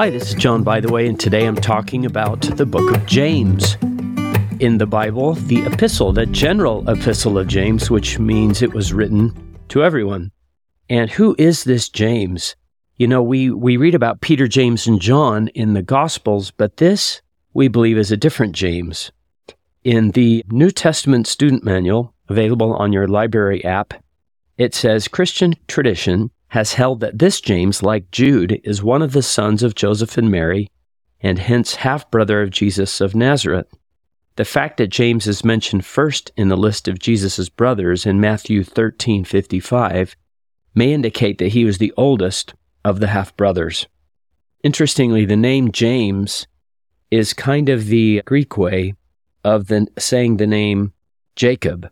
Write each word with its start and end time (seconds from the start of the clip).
Hi, 0.00 0.08
this 0.08 0.30
is 0.30 0.34
John, 0.34 0.62
by 0.62 0.80
the 0.80 0.90
way, 0.90 1.06
and 1.06 1.20
today 1.20 1.44
I'm 1.44 1.56
talking 1.56 2.06
about 2.06 2.40
the 2.40 2.64
book 2.64 2.96
of 2.96 3.04
James. 3.04 3.74
In 4.58 4.78
the 4.78 4.86
Bible, 4.86 5.34
the 5.34 5.60
epistle, 5.66 6.10
the 6.10 6.24
general 6.24 6.88
epistle 6.88 7.36
of 7.36 7.48
James, 7.48 7.90
which 7.90 8.18
means 8.18 8.62
it 8.62 8.72
was 8.72 8.94
written 8.94 9.58
to 9.68 9.84
everyone. 9.84 10.30
And 10.88 11.10
who 11.10 11.36
is 11.38 11.64
this 11.64 11.90
James? 11.90 12.56
You 12.96 13.08
know, 13.08 13.22
we, 13.22 13.50
we 13.50 13.76
read 13.76 13.94
about 13.94 14.22
Peter, 14.22 14.48
James, 14.48 14.86
and 14.86 15.02
John 15.02 15.48
in 15.48 15.74
the 15.74 15.82
Gospels, 15.82 16.50
but 16.50 16.78
this, 16.78 17.20
we 17.52 17.68
believe, 17.68 17.98
is 17.98 18.10
a 18.10 18.16
different 18.16 18.54
James. 18.54 19.12
In 19.84 20.12
the 20.12 20.42
New 20.48 20.70
Testament 20.70 21.26
student 21.26 21.62
manual, 21.62 22.14
available 22.30 22.72
on 22.72 22.94
your 22.94 23.06
library 23.06 23.62
app, 23.66 23.92
it 24.56 24.74
says 24.74 25.08
Christian 25.08 25.56
tradition 25.68 26.30
has 26.50 26.74
held 26.74 27.00
that 27.00 27.18
this 27.18 27.40
James, 27.40 27.82
like 27.82 28.10
Jude, 28.10 28.60
is 28.64 28.82
one 28.82 29.02
of 29.02 29.12
the 29.12 29.22
sons 29.22 29.62
of 29.62 29.74
Joseph 29.74 30.18
and 30.18 30.30
Mary, 30.30 30.68
and 31.20 31.38
hence 31.38 31.76
half 31.76 32.10
brother 32.10 32.42
of 32.42 32.50
Jesus 32.50 33.00
of 33.00 33.14
Nazareth. 33.14 33.72
The 34.34 34.44
fact 34.44 34.78
that 34.78 34.88
James 34.88 35.26
is 35.26 35.44
mentioned 35.44 35.84
first 35.84 36.32
in 36.36 36.48
the 36.48 36.56
list 36.56 36.88
of 36.88 36.98
Jesus' 36.98 37.48
brothers 37.48 38.04
in 38.04 38.20
Matthew 38.20 38.64
13:55 38.64 40.16
may 40.74 40.92
indicate 40.92 41.38
that 41.38 41.52
he 41.52 41.64
was 41.64 41.78
the 41.78 41.92
oldest 41.96 42.54
of 42.84 42.98
the 42.98 43.08
half 43.08 43.36
brothers. 43.36 43.86
Interestingly, 44.64 45.24
the 45.24 45.36
name 45.36 45.70
James 45.70 46.48
is 47.12 47.32
kind 47.32 47.68
of 47.68 47.86
the 47.86 48.22
Greek 48.24 48.56
way 48.56 48.94
of 49.44 49.68
the, 49.68 49.86
saying 49.98 50.36
the 50.36 50.46
name 50.46 50.92
Jacob 51.36 51.90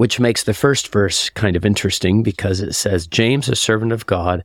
which 0.00 0.18
makes 0.18 0.44
the 0.44 0.54
first 0.54 0.90
verse 0.90 1.28
kind 1.28 1.56
of 1.56 1.66
interesting 1.66 2.22
because 2.22 2.62
it 2.62 2.72
says, 2.72 3.06
James, 3.06 3.50
a 3.50 3.54
servant 3.54 3.92
of 3.92 4.06
God 4.06 4.44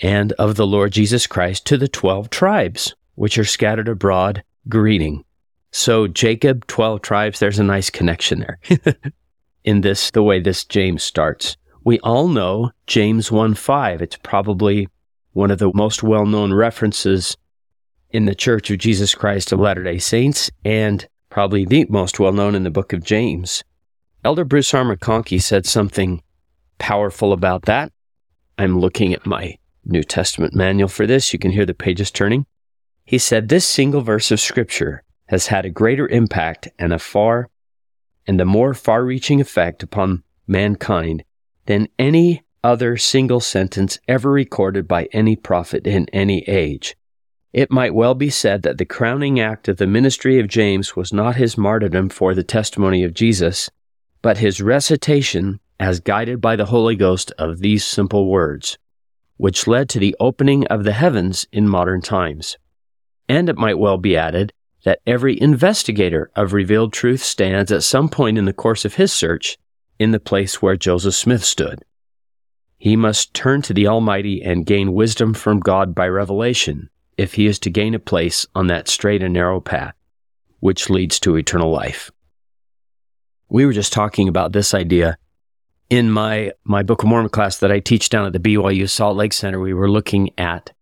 and 0.00 0.30
of 0.34 0.54
the 0.54 0.64
Lord 0.64 0.92
Jesus 0.92 1.26
Christ, 1.26 1.66
to 1.66 1.76
the 1.76 1.88
12 1.88 2.30
tribes 2.30 2.94
which 3.16 3.36
are 3.36 3.44
scattered 3.44 3.88
abroad, 3.88 4.44
greeting. 4.68 5.24
So, 5.72 6.06
Jacob, 6.06 6.68
12 6.68 7.02
tribes, 7.02 7.40
there's 7.40 7.58
a 7.58 7.64
nice 7.64 7.90
connection 7.90 8.46
there 8.46 8.94
in 9.64 9.80
this, 9.80 10.12
the 10.12 10.22
way 10.22 10.38
this 10.38 10.64
James 10.64 11.02
starts. 11.02 11.56
We 11.82 11.98
all 12.04 12.28
know 12.28 12.70
James 12.86 13.32
1 13.32 13.54
5. 13.54 14.00
It's 14.00 14.18
probably 14.22 14.86
one 15.32 15.50
of 15.50 15.58
the 15.58 15.72
most 15.74 16.04
well 16.04 16.26
known 16.26 16.54
references 16.54 17.36
in 18.10 18.26
the 18.26 18.36
Church 18.36 18.70
of 18.70 18.78
Jesus 18.78 19.16
Christ 19.16 19.50
of 19.50 19.58
Latter 19.58 19.82
day 19.82 19.98
Saints 19.98 20.48
and 20.64 21.08
probably 21.28 21.64
the 21.64 21.86
most 21.88 22.20
well 22.20 22.30
known 22.30 22.54
in 22.54 22.62
the 22.62 22.70
book 22.70 22.92
of 22.92 23.02
James. 23.02 23.64
Elder 24.22 24.44
Bruce 24.44 24.74
R. 24.74 24.84
McConkie 24.84 25.40
said 25.40 25.64
something 25.64 26.22
powerful 26.78 27.32
about 27.32 27.62
that. 27.62 27.90
I'm 28.58 28.78
looking 28.78 29.14
at 29.14 29.24
my 29.24 29.56
New 29.84 30.02
Testament 30.02 30.54
manual 30.54 30.88
for 30.88 31.06
this. 31.06 31.32
You 31.32 31.38
can 31.38 31.52
hear 31.52 31.64
the 31.64 31.72
pages 31.72 32.10
turning. 32.10 32.44
He 33.06 33.16
said, 33.16 33.48
This 33.48 33.66
single 33.66 34.02
verse 34.02 34.30
of 34.30 34.38
Scripture 34.38 35.02
has 35.28 35.46
had 35.46 35.64
a 35.64 35.70
greater 35.70 36.06
impact 36.06 36.68
and 36.78 36.92
a 36.92 36.98
far 36.98 37.48
and 38.26 38.38
a 38.42 38.44
more 38.44 38.74
far 38.74 39.04
reaching 39.04 39.40
effect 39.40 39.82
upon 39.82 40.22
mankind 40.46 41.24
than 41.64 41.88
any 41.98 42.42
other 42.62 42.98
single 42.98 43.40
sentence 43.40 43.98
ever 44.06 44.30
recorded 44.30 44.86
by 44.86 45.08
any 45.12 45.34
prophet 45.34 45.86
in 45.86 46.06
any 46.12 46.40
age. 46.46 46.94
It 47.54 47.70
might 47.70 47.94
well 47.94 48.14
be 48.14 48.28
said 48.28 48.62
that 48.62 48.76
the 48.76 48.84
crowning 48.84 49.40
act 49.40 49.66
of 49.66 49.78
the 49.78 49.86
ministry 49.86 50.38
of 50.38 50.46
James 50.46 50.94
was 50.94 51.10
not 51.10 51.36
his 51.36 51.56
martyrdom 51.56 52.10
for 52.10 52.34
the 52.34 52.44
testimony 52.44 53.02
of 53.02 53.14
Jesus, 53.14 53.70
but 54.22 54.38
his 54.38 54.60
recitation 54.60 55.60
as 55.78 56.00
guided 56.00 56.40
by 56.40 56.56
the 56.56 56.66
Holy 56.66 56.94
Ghost 56.94 57.32
of 57.38 57.60
these 57.60 57.84
simple 57.84 58.28
words, 58.28 58.78
which 59.38 59.66
led 59.66 59.88
to 59.88 59.98
the 59.98 60.14
opening 60.20 60.66
of 60.66 60.84
the 60.84 60.92
heavens 60.92 61.46
in 61.52 61.68
modern 61.68 62.02
times. 62.02 62.58
And 63.28 63.48
it 63.48 63.56
might 63.56 63.78
well 63.78 63.96
be 63.96 64.16
added 64.16 64.52
that 64.84 65.00
every 65.06 65.40
investigator 65.40 66.30
of 66.36 66.52
revealed 66.52 66.92
truth 66.92 67.22
stands 67.22 67.72
at 67.72 67.82
some 67.82 68.08
point 68.08 68.36
in 68.36 68.44
the 68.44 68.52
course 68.52 68.84
of 68.84 68.94
his 68.94 69.12
search 69.12 69.58
in 69.98 70.10
the 70.10 70.20
place 70.20 70.60
where 70.60 70.76
Joseph 70.76 71.14
Smith 71.14 71.44
stood. 71.44 71.84
He 72.78 72.96
must 72.96 73.34
turn 73.34 73.62
to 73.62 73.74
the 73.74 73.86
Almighty 73.86 74.42
and 74.42 74.66
gain 74.66 74.92
wisdom 74.92 75.34
from 75.34 75.60
God 75.60 75.94
by 75.94 76.08
revelation 76.08 76.88
if 77.16 77.34
he 77.34 77.46
is 77.46 77.58
to 77.60 77.70
gain 77.70 77.94
a 77.94 77.98
place 77.98 78.46
on 78.54 78.66
that 78.68 78.88
straight 78.88 79.22
and 79.22 79.34
narrow 79.34 79.60
path 79.60 79.94
which 80.60 80.90
leads 80.90 81.18
to 81.20 81.36
eternal 81.36 81.70
life 81.70 82.10
we 83.50 83.66
were 83.66 83.72
just 83.72 83.92
talking 83.92 84.28
about 84.28 84.52
this 84.52 84.72
idea 84.72 85.18
in 85.90 86.10
my 86.10 86.52
my 86.64 86.82
Book 86.82 87.02
of 87.02 87.08
Mormon 87.08 87.28
class 87.28 87.58
that 87.58 87.72
I 87.72 87.80
teach 87.80 88.08
down 88.08 88.26
at 88.26 88.32
the 88.32 88.38
BYU 88.38 88.88
Salt 88.88 89.16
Lake 89.16 89.32
Center. 89.32 89.60
We 89.60 89.74
were 89.74 89.90
looking 89.90 90.30
at 90.38 90.72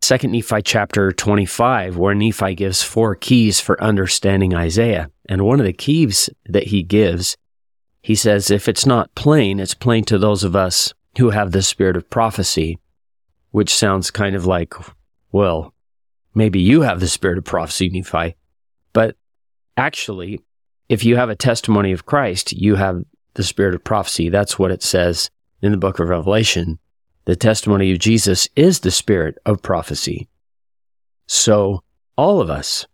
Second 0.00 0.30
Nephi 0.30 0.62
chapter 0.62 1.10
25, 1.10 1.96
where 1.96 2.14
Nephi 2.14 2.54
gives 2.54 2.82
four 2.82 3.16
keys 3.16 3.60
for 3.60 3.82
understanding 3.82 4.54
Isaiah. 4.54 5.10
And 5.28 5.42
one 5.42 5.58
of 5.58 5.66
the 5.66 5.72
keys 5.72 6.30
that 6.46 6.68
he 6.68 6.84
gives, 6.84 7.36
he 8.02 8.14
says, 8.14 8.50
if 8.50 8.68
it's 8.68 8.86
not 8.86 9.12
plain, 9.16 9.58
it's 9.58 9.74
plain 9.74 10.04
to 10.04 10.16
those 10.16 10.44
of 10.44 10.54
us 10.54 10.94
who 11.18 11.30
have 11.30 11.50
the 11.50 11.62
spirit 11.62 11.96
of 11.96 12.08
prophecy, 12.08 12.78
which 13.50 13.74
sounds 13.74 14.12
kind 14.12 14.36
of 14.36 14.46
like, 14.46 14.74
well, 15.32 15.74
maybe 16.34 16.60
you 16.60 16.82
have 16.82 17.00
the 17.00 17.08
spirit 17.08 17.38
of 17.38 17.44
prophecy, 17.44 17.88
Nephi. 17.88 18.36
But 18.92 19.16
actually, 19.76 20.40
if 20.88 21.04
you 21.04 21.16
have 21.16 21.30
a 21.30 21.36
testimony 21.36 21.92
of 21.92 22.06
Christ, 22.06 22.52
you 22.52 22.76
have 22.76 23.02
the 23.34 23.42
spirit 23.42 23.74
of 23.74 23.84
prophecy. 23.84 24.28
That's 24.28 24.58
what 24.58 24.70
it 24.70 24.82
says 24.82 25.30
in 25.62 25.72
the 25.72 25.78
book 25.78 25.98
of 25.98 26.08
Revelation. 26.08 26.78
The 27.24 27.36
testimony 27.36 27.92
of 27.92 27.98
Jesus 27.98 28.48
is 28.54 28.80
the 28.80 28.90
spirit 28.90 29.36
of 29.44 29.62
prophecy. 29.62 30.28
So 31.26 31.82
all 32.16 32.40
of 32.40 32.50
us 32.50 32.86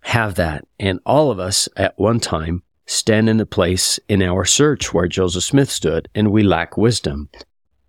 have 0.00 0.34
that. 0.34 0.64
And 0.78 1.00
all 1.06 1.30
of 1.30 1.38
us 1.38 1.68
at 1.76 1.98
one 1.98 2.20
time 2.20 2.62
stand 2.86 3.28
in 3.28 3.38
the 3.38 3.46
place 3.46 3.98
in 4.08 4.22
our 4.22 4.44
search 4.44 4.92
where 4.92 5.06
Joseph 5.06 5.44
Smith 5.44 5.70
stood 5.70 6.08
and 6.14 6.30
we 6.30 6.42
lack 6.42 6.76
wisdom. 6.76 7.30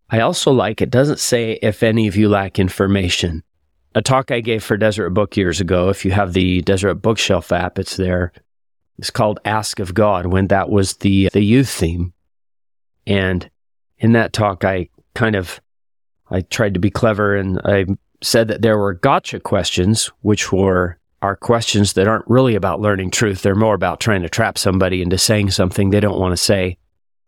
I 0.09 0.19
also 0.19 0.51
like 0.51 0.81
it 0.81 0.91
doesn't 0.91 1.19
say 1.19 1.59
if 1.61 1.81
any 1.81 2.07
of 2.07 2.15
you 2.15 2.29
lack 2.29 2.59
information. 2.59 3.43
A 3.95 4.01
talk 4.01 4.29
I 4.29 4.41
gave 4.41 4.63
for 4.63 4.77
Deseret 4.77 5.13
Book 5.13 5.35
years 5.35 5.59
ago, 5.59 5.89
if 5.89 6.05
you 6.05 6.11
have 6.11 6.33
the 6.33 6.61
Deseret 6.61 7.01
Bookshelf 7.01 7.51
app, 7.51 7.79
it's 7.79 7.97
there. 7.97 8.31
It's 8.97 9.09
called 9.09 9.39
Ask 9.45 9.79
of 9.79 9.93
God 9.93 10.27
when 10.27 10.47
that 10.47 10.69
was 10.69 10.97
the 10.97 11.29
the 11.33 11.43
youth 11.43 11.69
theme. 11.69 12.13
And 13.07 13.49
in 13.99 14.13
that 14.13 14.33
talk 14.33 14.63
I 14.63 14.89
kind 15.13 15.35
of 15.35 15.59
I 16.29 16.41
tried 16.41 16.73
to 16.73 16.79
be 16.79 16.89
clever 16.89 17.35
and 17.35 17.59
I 17.65 17.85
said 18.21 18.47
that 18.47 18.61
there 18.61 18.77
were 18.77 18.93
gotcha 18.93 19.39
questions 19.39 20.11
which 20.21 20.51
were 20.51 20.97
are 21.21 21.35
questions 21.35 21.93
that 21.93 22.07
aren't 22.07 22.27
really 22.27 22.55
about 22.55 22.81
learning 22.81 23.09
truth. 23.09 23.41
They're 23.41 23.55
more 23.55 23.73
about 23.73 23.99
trying 23.99 24.21
to 24.21 24.29
trap 24.29 24.57
somebody 24.57 25.01
into 25.01 25.17
saying 25.17 25.51
something 25.51 25.89
they 25.89 25.99
don't 25.99 26.19
want 26.19 26.33
to 26.33 26.37
say. 26.37 26.77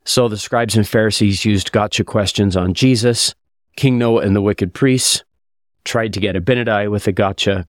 So 0.05 0.27
the 0.27 0.37
scribes 0.37 0.77
and 0.77 0.87
Pharisees 0.87 1.43
used 1.45 1.71
gotcha 1.71 2.03
questions 2.03 2.55
on 2.55 2.73
Jesus. 2.73 3.33
King 3.75 3.97
Noah 3.97 4.21
and 4.21 4.35
the 4.35 4.41
wicked 4.41 4.73
priests 4.73 5.23
tried 5.83 6.13
to 6.13 6.19
get 6.19 6.35
Abinadi 6.35 6.89
with 6.89 7.07
a 7.07 7.11
gotcha. 7.11 7.67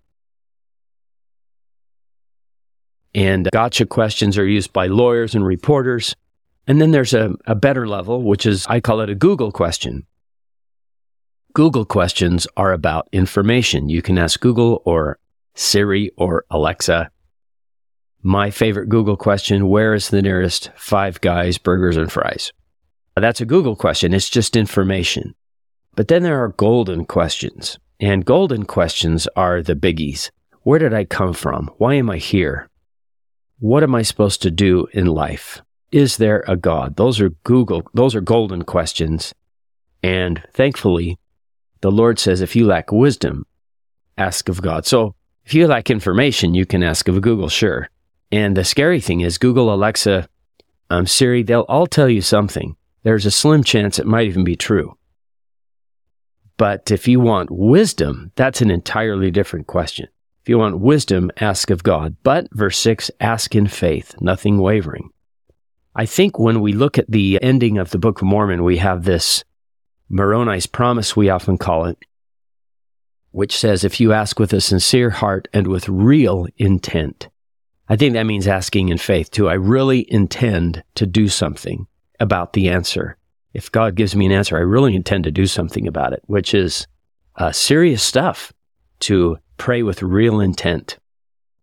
And 3.14 3.48
gotcha 3.52 3.86
questions 3.86 4.38
are 4.38 4.46
used 4.46 4.72
by 4.72 4.86
lawyers 4.86 5.34
and 5.34 5.44
reporters. 5.44 6.14
And 6.66 6.80
then 6.80 6.90
there's 6.90 7.14
a, 7.14 7.34
a 7.46 7.54
better 7.54 7.88
level, 7.88 8.22
which 8.22 8.44
is, 8.46 8.66
I 8.66 8.80
call 8.80 9.00
it 9.00 9.10
a 9.10 9.14
Google 9.14 9.50
question. 9.50 10.06
Google 11.54 11.84
questions 11.84 12.46
are 12.56 12.72
about 12.72 13.08
information. 13.12 13.88
You 13.88 14.02
can 14.02 14.18
ask 14.18 14.38
Google 14.40 14.82
or 14.84 15.18
Siri 15.54 16.10
or 16.16 16.44
Alexa. 16.50 17.10
My 18.22 18.50
favorite 18.50 18.88
Google 18.88 19.16
question 19.16 19.68
Where 19.68 19.94
is 19.94 20.10
the 20.10 20.22
nearest 20.22 20.70
Five 20.76 21.20
Guys 21.20 21.58
Burgers 21.58 21.96
and 21.96 22.12
Fries? 22.12 22.52
That's 23.16 23.40
a 23.40 23.46
Google 23.46 23.74
question. 23.74 24.14
It's 24.14 24.30
just 24.30 24.54
information. 24.54 25.34
But 25.96 26.08
then 26.08 26.22
there 26.22 26.42
are 26.42 26.48
golden 26.48 27.04
questions. 27.04 27.78
And 27.98 28.24
golden 28.24 28.64
questions 28.64 29.26
are 29.34 29.62
the 29.62 29.74
biggies. 29.74 30.30
Where 30.62 30.78
did 30.78 30.94
I 30.94 31.04
come 31.04 31.32
from? 31.32 31.70
Why 31.78 31.94
am 31.94 32.10
I 32.10 32.18
here? 32.18 32.68
What 33.60 33.82
am 33.82 33.94
I 33.94 34.02
supposed 34.02 34.42
to 34.42 34.50
do 34.50 34.86
in 34.92 35.06
life? 35.06 35.62
Is 35.90 36.18
there 36.18 36.44
a 36.46 36.56
God? 36.56 36.96
Those 36.96 37.20
are 37.20 37.30
Google, 37.42 37.82
those 37.92 38.14
are 38.14 38.20
golden 38.20 38.62
questions. 38.62 39.34
And 40.02 40.42
thankfully, 40.52 41.18
the 41.80 41.90
Lord 41.90 42.18
says 42.18 42.40
if 42.40 42.54
you 42.54 42.66
lack 42.66 42.92
wisdom, 42.92 43.46
ask 44.16 44.48
of 44.48 44.62
God. 44.62 44.86
So 44.86 45.14
if 45.44 45.54
you 45.54 45.66
lack 45.66 45.90
information, 45.90 46.54
you 46.54 46.66
can 46.66 46.82
ask 46.82 47.08
of 47.08 47.20
Google, 47.20 47.48
sure. 47.48 47.88
And 48.30 48.56
the 48.56 48.64
scary 48.64 49.00
thing 49.00 49.22
is 49.22 49.38
Google, 49.38 49.72
Alexa, 49.72 50.28
um, 50.90 51.06
Siri, 51.06 51.42
they'll 51.42 51.62
all 51.62 51.86
tell 51.86 52.08
you 52.08 52.20
something. 52.20 52.76
There's 53.02 53.26
a 53.26 53.30
slim 53.30 53.64
chance 53.64 53.98
it 53.98 54.06
might 54.06 54.26
even 54.26 54.44
be 54.44 54.56
true. 54.56 54.96
But 56.58 56.90
if 56.90 57.08
you 57.08 57.20
want 57.20 57.50
wisdom, 57.50 58.32
that's 58.36 58.60
an 58.60 58.70
entirely 58.70 59.30
different 59.30 59.66
question. 59.66 60.08
If 60.48 60.52
you 60.52 60.58
want 60.60 60.80
wisdom, 60.80 61.30
ask 61.36 61.68
of 61.68 61.82
God. 61.82 62.16
But, 62.22 62.48
verse 62.52 62.78
6, 62.78 63.10
ask 63.20 63.54
in 63.54 63.66
faith, 63.66 64.14
nothing 64.18 64.56
wavering. 64.56 65.10
I 65.94 66.06
think 66.06 66.38
when 66.38 66.62
we 66.62 66.72
look 66.72 66.96
at 66.96 67.10
the 67.10 67.38
ending 67.42 67.76
of 67.76 67.90
the 67.90 67.98
Book 67.98 68.22
of 68.22 68.28
Mormon, 68.28 68.64
we 68.64 68.78
have 68.78 69.04
this 69.04 69.44
Moroni's 70.08 70.64
promise, 70.64 71.14
we 71.14 71.28
often 71.28 71.58
call 71.58 71.84
it. 71.84 71.98
which 73.30 73.58
says, 73.58 73.84
if 73.84 74.00
you 74.00 74.14
ask 74.14 74.38
with 74.38 74.54
a 74.54 74.62
sincere 74.62 75.10
heart 75.10 75.48
and 75.52 75.66
with 75.66 75.86
real 75.86 76.46
intent. 76.56 77.28
I 77.86 77.96
think 77.96 78.14
that 78.14 78.22
means 78.22 78.48
asking 78.48 78.88
in 78.88 78.96
faith 78.96 79.30
too. 79.30 79.50
I 79.50 79.54
really 79.54 80.10
intend 80.10 80.82
to 80.94 81.04
do 81.04 81.28
something 81.28 81.86
about 82.20 82.54
the 82.54 82.70
answer. 82.70 83.18
If 83.52 83.70
God 83.70 83.96
gives 83.96 84.16
me 84.16 84.24
an 84.24 84.32
answer, 84.32 84.56
I 84.56 84.60
really 84.60 84.94
intend 84.94 85.24
to 85.24 85.30
do 85.30 85.46
something 85.46 85.86
about 85.86 86.14
it, 86.14 86.22
which 86.24 86.54
is 86.54 86.86
uh, 87.36 87.52
serious 87.52 88.02
stuff 88.02 88.50
to 89.00 89.36
pray 89.58 89.82
with 89.82 90.02
real 90.02 90.40
intent. 90.40 90.98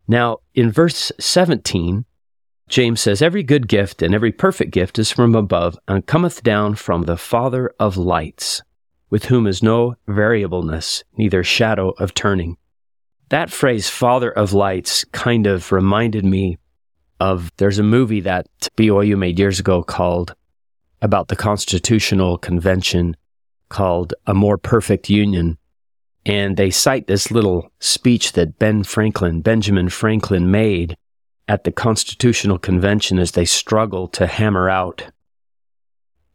Now, 0.08 0.38
in 0.54 0.72
verse 0.72 1.12
17, 1.20 2.06
James 2.68 3.02
says, 3.02 3.22
Every 3.22 3.44
good 3.44 3.68
gift 3.68 4.02
and 4.02 4.14
every 4.14 4.32
perfect 4.32 4.72
gift 4.72 5.00
is 5.00 5.12
from 5.12 5.36
above 5.36 5.78
and 5.88 6.06
cometh 6.06 6.44
down 6.44 6.76
from 6.76 7.04
the 7.04 7.18
Father 7.18 7.74
of 7.80 7.98
lights, 7.98 8.62
with 9.10 9.26
whom 9.26 9.48
is 9.48 9.64
no 9.64 9.96
variableness, 10.08 11.04
neither 11.18 11.44
shadow 11.44 11.90
of 11.98 12.14
turning. 12.14 12.58
That 13.30 13.50
phrase, 13.50 13.90
Father 13.90 14.32
of 14.32 14.54
lights, 14.54 15.04
kind 15.06 15.48
of 15.48 15.72
reminded 15.72 16.26
me 16.26 16.58
of 17.20 17.52
there's 17.58 17.80
a 17.80 17.84
movie 17.84 18.22
that 18.22 18.48
BYU 18.78 19.18
made 19.18 19.40
years 19.40 19.60
ago 19.60 19.82
called 19.84 20.36
about 21.02 21.28
the 21.28 21.36
Constitutional 21.36 22.38
Convention 22.38 23.16
called 23.70 24.14
A 24.28 24.34
More 24.34 24.58
Perfect 24.58 25.10
Union. 25.10 25.58
And 26.26 26.58
they 26.58 26.72
cite 26.72 27.08
this 27.08 27.30
little 27.30 27.72
speech 27.80 28.34
that 28.34 28.58
Ben 28.58 28.84
Franklin, 28.84 29.42
Benjamin 29.42 29.90
Franklin 29.90 30.50
made 30.50 30.98
at 31.48 31.64
the 31.64 31.72
Constitutional 31.72 32.58
Convention 32.58 33.20
as 33.20 33.32
they 33.32 33.46
struggle 33.46 34.08
to 34.10 34.26
hammer 34.26 34.70
out 34.70 35.12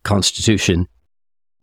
Constitution. 0.04 0.86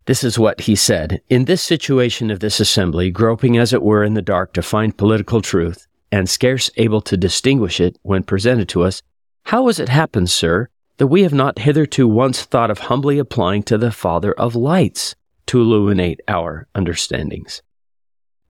This 0.06 0.24
is 0.24 0.38
what 0.38 0.62
he 0.62 0.75
said. 0.75 1.21
In 1.29 1.45
this 1.45 1.62
situation 1.62 2.29
of 2.31 2.39
this 2.39 2.59
assembly, 2.59 3.12
groping 3.12 3.57
as 3.57 3.74
it 3.74 3.83
were 3.83 4.03
in 4.03 4.13
the 4.13 4.21
dark 4.21 4.53
to 4.53 4.62
find 4.62 4.97
political 4.97 5.41
truth, 5.41 5.88
and 6.12 6.29
scarce 6.29 6.69
able 6.77 7.01
to 7.01 7.18
distinguish 7.18 7.79
it 7.79 7.97
when 8.03 8.24
presented 8.24 8.69
to 8.69 8.83
us, 8.83 9.01
how 9.44 9.68
has 9.68 9.79
it 9.79 9.89
happened, 9.89 10.29
sir, 10.29 10.69
that 10.97 11.07
we 11.07 11.24
have 11.24 11.33
not 11.33 11.59
hitherto 11.59 12.07
once 12.07 12.44
thought 12.44 12.71
of 12.71 12.79
humbly 12.79 13.19
applying 13.19 13.63
to 13.63 13.77
the 13.77 13.91
Father 13.91 14.33
of 14.33 14.56
lights 14.56 15.15
to 15.47 15.62
illuminate 15.62 16.21
our 16.27 16.68
understandings? 16.74 17.62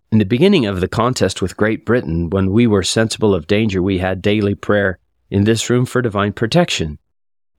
In 0.09 0.19
the 0.19 0.25
beginning 0.25 0.65
of 0.65 0.79
the 0.79 0.87
contest 0.87 1.41
with 1.41 1.57
Great 1.57 1.85
Britain, 1.85 2.29
when 2.29 2.51
we 2.51 2.65
were 2.65 2.81
sensible 2.81 3.35
of 3.35 3.45
danger, 3.45 3.83
we 3.83 3.97
had 3.97 4.21
daily 4.21 4.55
prayer 4.55 4.99
in 5.29 5.43
this 5.43 5.69
room 5.69 5.85
for 5.85 6.01
divine 6.01 6.31
protection. 6.31 6.97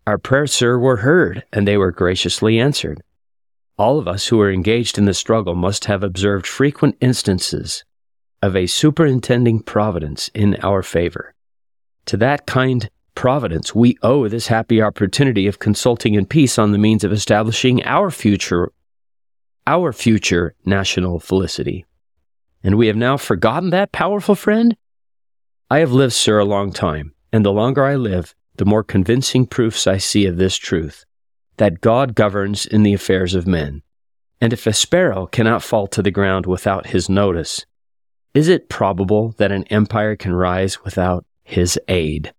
Our 0.07 0.17
prayers, 0.17 0.53
sir, 0.55 0.79
were 0.79 0.97
heard, 0.99 1.45
and 1.53 1.69
they 1.69 1.77
were 1.77 1.93
graciously 1.93 2.59
answered. 2.59 3.03
All 3.77 3.99
of 3.99 4.09
us 4.09 4.29
who 4.29 4.39
were 4.39 4.51
engaged 4.51 4.97
in 4.97 5.05
the 5.05 5.13
struggle 5.13 5.55
must 5.55 5.85
have 5.85 6.03
observed 6.03 6.47
frequent 6.47 6.97
instances 7.03 7.85
of 8.41 8.57
a 8.57 8.67
superintending 8.67 9.61
providence 9.61 10.31
in 10.33 10.57
our 10.63 10.83
favor. 10.83 11.35
To 12.07 12.17
that 12.17 12.47
kind 12.47 12.89
providence, 13.15 13.75
we 13.75 13.99
owe 14.03 14.27
this 14.27 14.47
happy 14.47 14.81
opportunity 14.81 15.47
of 15.47 15.59
consulting 15.59 16.15
in 16.15 16.25
peace 16.25 16.59
on 16.59 16.73
the 16.73 16.79
means 16.79 17.05
of 17.05 17.13
establishing 17.13 17.85
our 17.85 18.11
future, 18.11 18.73
our 19.67 19.93
future 19.93 20.55
national 20.65 21.21
felicity. 21.21 21.85
And 22.63 22.77
we 22.77 22.89
have 22.89 22.97
now 22.97 23.17
forgotten 23.17 23.71
that 23.71 23.93
powerful 23.93 24.35
friend? 24.35 24.77
I 25.71 25.79
have 25.79 25.93
lived, 25.93 26.15
sir, 26.15 26.39
a 26.39 26.45
long 26.45 26.73
time, 26.73 27.15
and 27.33 27.45
the 27.45 27.53
longer 27.53 27.85
I 27.85 27.95
live, 27.95 28.35
the 28.57 28.65
more 28.65 28.83
convincing 28.83 29.47
proofs 29.47 29.87
I 29.87 29.99
see 29.99 30.27
of 30.27 30.37
this 30.37 30.57
truth 30.57 31.05
that 31.59 31.81
God 31.81 32.15
governs 32.15 32.67
in 32.67 32.85
the 32.85 32.95
affairs 32.95 33.35
of 33.35 33.47
men. 33.47 33.83
And 34.41 34.53
if 34.53 34.67
a 34.67 34.73
sparrow 34.73 35.27
cannot 35.27 35.63
fall 35.63 35.89
to 35.89 36.03
the 36.03 36.13
ground 36.13 36.47
without 36.47 36.87
his 36.87 37.09
notice, 37.09 37.67
is 38.33 38.49
it 38.49 38.69
probable 38.69 39.35
that 39.39 39.53
an 39.53 39.65
empire 39.65 40.15
can 40.15 40.33
rise 40.33 40.85
without 40.85 41.27
his 41.43 41.79
aid? 41.89 42.33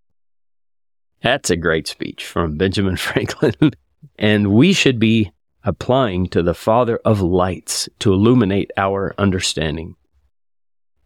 That's 1.22 1.50
a 1.50 1.58
great 1.58 1.88
speech 1.88 2.26
from 2.26 2.58
Benjamin 2.58 2.96
Franklin. 2.98 3.72
and 4.18 4.54
we 4.54 4.72
should 4.74 5.00
be 5.00 5.32
applying 5.64 6.28
to 6.28 6.42
the 6.42 6.54
Father 6.54 7.00
of 7.04 7.22
lights 7.22 7.90
to 8.00 8.14
illuminate 8.14 8.72
our 8.78 9.14
understanding. 9.18 9.96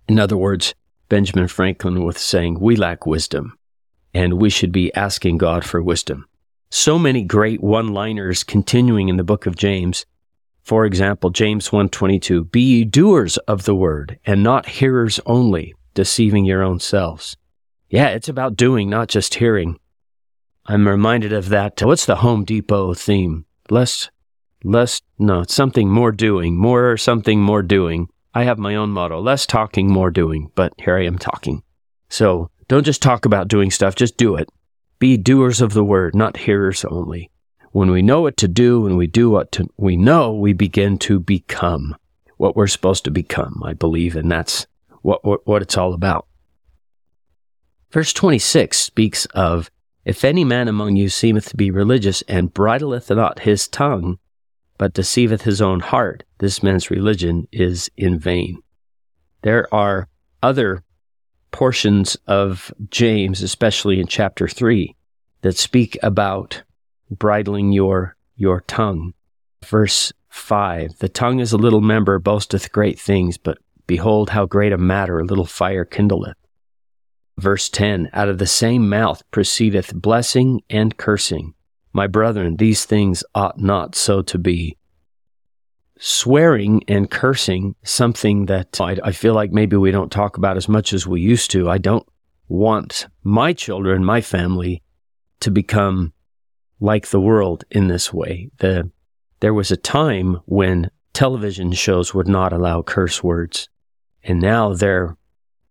In 0.07 0.19
other 0.19 0.37
words, 0.37 0.73
Benjamin 1.09 1.47
Franklin 1.47 2.03
was 2.03 2.17
saying, 2.17 2.59
We 2.59 2.75
lack 2.75 3.05
wisdom, 3.05 3.57
and 4.13 4.33
we 4.33 4.49
should 4.49 4.71
be 4.71 4.93
asking 4.93 5.37
God 5.37 5.63
for 5.63 5.81
wisdom. 5.81 6.25
So 6.69 6.97
many 6.97 7.23
great 7.23 7.61
one-liners 7.61 8.43
continuing 8.43 9.07
in 9.07 9.17
the 9.17 9.23
book 9.23 9.45
of 9.45 9.55
James. 9.55 10.05
For 10.63 10.85
example, 10.85 11.29
James 11.29 11.71
1:22, 11.71 12.45
"Be 12.45 12.61
ye 12.61 12.83
doers 12.83 13.37
of 13.47 13.65
the 13.65 13.75
word, 13.75 14.17
and 14.25 14.41
not 14.41 14.65
hearers 14.67 15.19
only, 15.25 15.75
deceiving 15.93 16.45
your 16.45 16.63
own 16.63 16.79
selves." 16.79 17.37
Yeah, 17.89 18.07
it's 18.07 18.27
about 18.27 18.55
doing, 18.55 18.89
not 18.89 19.07
just 19.07 19.35
hearing. 19.35 19.77
I'm 20.65 20.87
reminded 20.87 21.31
of 21.31 21.49
that. 21.49 21.81
What's 21.83 22.05
the 22.05 22.15
Home 22.17 22.43
Depot 22.43 22.93
theme? 22.93 23.45
Less, 23.69 24.09
less, 24.63 25.01
no, 25.19 25.43
something 25.47 25.89
more 25.89 26.11
doing, 26.11 26.55
more 26.55 26.97
something 26.97 27.41
more 27.41 27.61
doing. 27.61 28.09
I 28.33 28.43
have 28.43 28.57
my 28.57 28.75
own 28.75 28.89
motto 28.89 29.21
less 29.21 29.45
talking, 29.45 29.91
more 29.91 30.09
doing, 30.09 30.51
but 30.55 30.73
here 30.79 30.97
I 30.97 31.05
am 31.05 31.19
talking. 31.19 31.61
So 32.09 32.49
don't 32.67 32.85
just 32.85 33.01
talk 33.01 33.25
about 33.25 33.47
doing 33.47 33.69
stuff, 33.69 33.95
just 33.95 34.17
do 34.17 34.35
it. 34.35 34.49
Be 34.97 35.17
doers 35.17 35.61
of 35.61 35.73
the 35.73 35.83
word, 35.83 36.15
not 36.15 36.37
hearers 36.37 36.83
only. 36.85 37.29
When 37.71 37.91
we 37.91 38.01
know 38.01 38.21
what 38.21 38.37
to 38.37 38.47
do, 38.47 38.81
when 38.81 38.97
we 38.97 39.05
do 39.05 39.29
what 39.29 39.51
to, 39.53 39.67
we 39.77 39.97
know, 39.97 40.33
we 40.33 40.53
begin 40.53 40.97
to 40.99 41.19
become 41.19 41.95
what 42.37 42.55
we're 42.55 42.67
supposed 42.67 43.03
to 43.05 43.11
become, 43.11 43.61
I 43.63 43.73
believe, 43.73 44.15
and 44.15 44.31
that's 44.31 44.65
what, 45.01 45.23
what, 45.23 45.45
what 45.45 45.61
it's 45.61 45.77
all 45.77 45.93
about. 45.93 46.27
Verse 47.91 48.13
26 48.13 48.77
speaks 48.77 49.25
of, 49.27 49.69
If 50.05 50.23
any 50.23 50.43
man 50.43 50.67
among 50.67 50.95
you 50.95 51.09
seemeth 51.09 51.49
to 51.49 51.57
be 51.57 51.69
religious 51.69 52.23
and 52.23 52.53
bridleth 52.53 53.11
not 53.11 53.39
his 53.39 53.67
tongue, 53.67 54.17
but 54.77 54.93
deceiveth 54.93 55.43
his 55.43 55.61
own 55.61 55.79
heart, 55.79 56.23
this 56.39 56.63
man's 56.63 56.89
religion 56.89 57.47
is 57.51 57.89
in 57.97 58.19
vain. 58.19 58.61
There 59.41 59.71
are 59.73 60.07
other 60.41 60.83
portions 61.51 62.17
of 62.27 62.73
James, 62.89 63.41
especially 63.41 63.99
in 63.99 64.07
chapter 64.07 64.47
3, 64.47 64.95
that 65.41 65.57
speak 65.57 65.97
about 66.01 66.63
bridling 67.09 67.71
your, 67.71 68.15
your 68.35 68.61
tongue. 68.61 69.13
Verse 69.63 70.11
5 70.29 70.97
The 70.97 71.09
tongue 71.09 71.39
is 71.39 71.53
a 71.53 71.57
little 71.57 71.81
member, 71.81 72.19
boasteth 72.19 72.71
great 72.71 72.99
things, 72.99 73.37
but 73.37 73.59
behold 73.87 74.31
how 74.31 74.45
great 74.45 74.73
a 74.73 74.77
matter 74.77 75.19
a 75.19 75.25
little 75.25 75.45
fire 75.45 75.85
kindleth. 75.85 76.35
Verse 77.37 77.69
10 77.69 78.09
Out 78.13 78.29
of 78.29 78.37
the 78.37 78.47
same 78.47 78.89
mouth 78.89 79.23
proceedeth 79.31 79.93
blessing 79.93 80.61
and 80.69 80.97
cursing. 80.97 81.53
My 81.93 82.07
brethren, 82.07 82.57
these 82.57 82.85
things 82.85 83.23
ought 83.35 83.59
not 83.59 83.95
so 83.95 84.23
to 84.23 84.37
be. 84.39 84.77
Swearing 85.99 86.83
and 86.87 87.09
cursing, 87.09 87.75
something 87.83 88.47
that 88.47 88.81
I, 88.81 88.97
I, 89.03 89.11
feel 89.11 89.35
like 89.35 89.51
maybe 89.51 89.77
we 89.77 89.91
don't 89.91 90.11
talk 90.11 90.35
about 90.35 90.57
as 90.57 90.67
much 90.67 90.91
as 90.91 91.05
we 91.05 91.21
used 91.21 91.51
to. 91.51 91.69
I 91.69 91.77
don't 91.77 92.05
want 92.49 93.07
my 93.23 93.53
children, 93.53 94.03
my 94.03 94.19
family, 94.19 94.81
to 95.41 95.51
become 95.51 96.11
like 96.79 97.07
the 97.07 97.21
world 97.21 97.63
in 97.69 97.87
this 97.87 98.11
way. 98.11 98.49
The, 98.57 98.89
there 99.39 99.53
was 99.53 99.71
a 99.71 99.77
time 99.77 100.39
when 100.45 100.89
television 101.13 101.71
shows 101.73 102.13
would 102.13 102.27
not 102.27 102.51
allow 102.51 102.81
curse 102.81 103.23
words, 103.23 103.69
and 104.23 104.41
now 104.41 104.73
their 104.73 105.15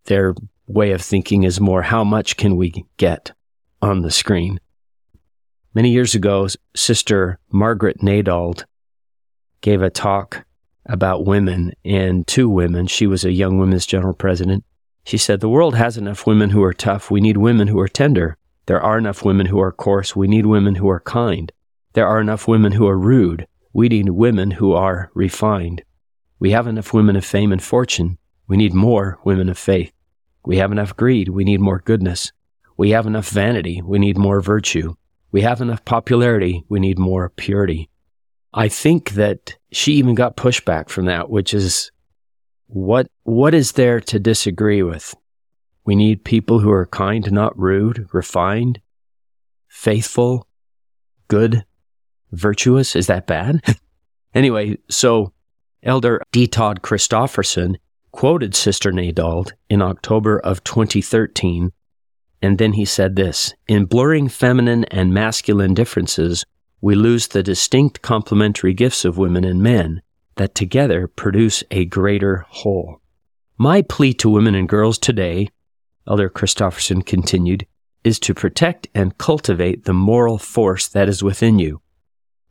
their 0.05 0.35
way 0.67 0.93
of 0.93 1.03
thinking 1.03 1.43
is 1.43 1.61
more 1.61 1.83
how 1.83 2.05
much 2.05 2.37
can 2.37 2.57
we 2.57 2.87
get 2.97 3.33
on 3.81 4.03
the 4.03 4.11
screen 4.11 4.61
Many 5.75 5.91
years 5.91 6.15
ago, 6.15 6.49
Sister 6.77 7.39
Margaret 7.51 8.01
Nadauld 8.03 8.65
gave 9.63 9.81
a 9.81 9.89
talk 9.89 10.45
about 10.85 11.25
women 11.25 11.73
and 11.83 12.27
two 12.27 12.51
women. 12.51 12.87
She 12.87 13.07
was 13.07 13.25
a 13.25 13.33
young 13.33 13.59
women's 13.59 13.87
general 13.87 14.13
president. 14.13 14.65
She 15.05 15.17
said, 15.17 15.41
The 15.41 15.49
world 15.49 15.75
has 15.75 15.97
enough 15.97 16.27
women 16.27 16.51
who 16.51 16.63
are 16.63 16.75
tough. 16.75 17.11
We 17.11 17.23
need 17.23 17.39
women 17.39 17.69
who 17.69 17.81
are 17.81 17.89
tender. 17.89 18.37
There 18.67 18.83
are 18.83 18.99
enough 18.99 19.25
women 19.25 19.47
who 19.47 19.61
are 19.61 19.73
coarse. 19.73 20.15
We 20.15 20.29
need 20.29 20.45
women 20.45 20.75
who 20.75 20.91
are 20.91 21.01
kind. 21.01 21.51
There 21.95 22.07
are 22.07 22.21
enough 22.21 22.47
women 22.47 22.73
who 22.73 22.87
are 22.87 22.99
rude. 22.99 23.47
We 23.73 23.89
need 23.89 24.11
women 24.11 24.51
who 24.51 24.75
are 24.75 25.11
refined. 25.15 25.83
We 26.39 26.51
have 26.51 26.67
enough 26.67 26.93
women 26.93 27.17
of 27.17 27.25
fame 27.25 27.51
and 27.51 27.63
fortune. 27.63 28.19
We 28.47 28.59
need 28.59 28.75
more 28.75 29.19
women 29.25 29.49
of 29.49 29.57
faith. 29.57 29.93
We 30.45 30.59
have 30.59 30.71
enough 30.71 30.95
greed. 30.97 31.31
We 31.31 31.45
need 31.45 31.61
more 31.61 31.79
goodness. 31.79 32.31
We 32.77 32.91
have 32.91 33.07
enough 33.07 33.31
vanity. 33.31 33.81
We 33.81 33.99
need 33.99 34.19
more 34.19 34.43
virtue. 34.43 34.97
We 35.33 35.41
have 35.41 35.61
enough 35.61 35.85
popularity. 35.85 36.65
We 36.69 36.79
need 36.79 36.99
more 36.99 37.31
purity. 37.31 37.89
I 38.55 38.69
think 38.69 39.13
that 39.13 39.57
she 39.73 39.95
even 39.95 40.15
got 40.15 40.37
pushback 40.37 40.91
from 40.91 41.07
that, 41.07 41.31
which 41.31 41.55
is 41.55 41.91
what, 42.67 43.07
what 43.25 43.55
is 43.55 43.73
there 43.73 43.99
to 44.01 44.21
disagree 44.21 44.83
with? 44.83 45.15
We 45.85 45.97
need 45.97 46.25
people 46.25 46.61
who 46.61 46.71
are 46.71 46.87
kind, 46.87 47.31
not 47.33 47.59
rude, 47.59 48.07
refined, 48.13 48.81
faithful, 49.69 50.47
good, 51.29 51.65
virtuous. 52.31 52.95
Is 52.95 53.07
that 53.07 53.27
bad? 53.27 53.63
anyway, 54.35 54.77
so 54.89 55.33
Elder 55.83 56.23
D. 56.31 56.47
Todd 56.47 56.83
Christofferson 56.83 57.77
quoted 58.13 58.55
Sister 58.55 58.93
Nadauld 58.93 59.53
in 59.69 59.83
October 59.83 60.39
of 60.39 60.63
2013, 60.63 61.73
and 62.43 62.59
then 62.59 62.73
he 62.73 62.85
said 62.85 63.15
this 63.15 63.55
In 63.69 63.85
blurring 63.85 64.29
feminine 64.29 64.85
and 64.87 65.15
masculine 65.15 65.75
differences, 65.75 66.45
we 66.81 66.97
lose 66.97 67.29
the 67.29 67.45
distinct 67.45 68.03
complementary 68.03 68.75
gifts 68.75 69.05
of 69.05 69.17
women 69.17 69.45
and 69.45 69.63
men 69.63 70.03
that 70.35 70.55
together 70.55 71.07
produce 71.07 71.63
a 71.71 71.85
greater 71.85 72.45
whole. 72.49 73.01
My 73.57 73.83
plea 73.83 74.13
to 74.15 74.29
women 74.29 74.57
and 74.57 74.69
girls 74.69 74.99
today, 74.99 75.49
Elder 76.09 76.29
Christofferson 76.29 77.07
continued, 77.07 77.67
is 78.03 78.19
to 78.19 78.35
protect 78.35 78.89
and 78.95 79.17
cultivate 79.17 79.85
the 79.85 79.93
moral 79.93 80.39
force 80.39 80.89
that 80.89 81.09
is 81.09 81.23
within 81.23 81.61
you. 81.61 81.81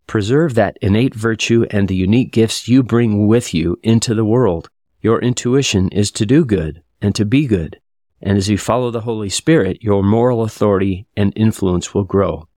Preserve 0.07 0.55
that 0.55 0.77
innate 0.81 1.13
virtue 1.13 1.65
and 1.69 1.87
the 1.87 1.95
unique 1.95 2.31
gifts 2.31 2.69
you 2.69 2.83
bring 2.83 3.27
with 3.27 3.53
you 3.53 3.77
into 3.83 4.15
the 4.15 4.23
world. 4.23 4.69
Your 5.01 5.19
intuition 5.19 5.89
is 5.89 6.11
to 6.11 6.25
do 6.25 6.45
good 6.45 6.81
and 7.01 7.13
to 7.15 7.25
be 7.25 7.47
good. 7.47 7.80
And 8.21 8.37
as 8.37 8.49
you 8.49 8.57
follow 8.57 8.91
the 8.91 9.01
Holy 9.01 9.29
Spirit, 9.29 9.81
your 9.81 10.03
moral 10.03 10.43
authority 10.43 11.07
and 11.17 11.33
influence 11.35 11.93
will 11.93 12.03
grow. 12.03 12.47